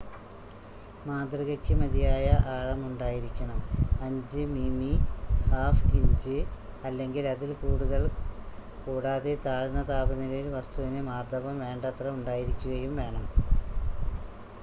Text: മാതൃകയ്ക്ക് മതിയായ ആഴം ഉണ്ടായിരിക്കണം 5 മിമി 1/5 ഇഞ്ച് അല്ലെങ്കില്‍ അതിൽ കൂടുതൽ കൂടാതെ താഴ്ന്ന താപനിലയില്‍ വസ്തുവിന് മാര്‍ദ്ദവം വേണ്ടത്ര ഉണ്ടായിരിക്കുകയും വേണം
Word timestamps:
മാതൃകയ്ക്ക് 1.05 1.73
മതിയായ 1.81 2.23
ആഴം 2.53 2.79
ഉണ്ടായിരിക്കണം 2.87 3.59
5 4.05 4.45
മിമി 4.53 4.89
1/5 5.57 5.93
ഇഞ്ച് 5.99 6.37
അല്ലെങ്കില്‍ 6.83 7.27
അതിൽ 7.33 7.51
കൂടുതൽ 7.61 8.05
കൂടാതെ 8.87 9.35
താഴ്ന്ന 9.45 9.83
താപനിലയില്‍ 9.91 10.49
വസ്തുവിന് 10.57 11.03
മാര്‍ദ്ദവം 11.11 11.57
വേണ്ടത്ര 11.65 12.07
ഉണ്ടായിരിക്കുകയും 12.17 12.95
വേണം 13.01 13.27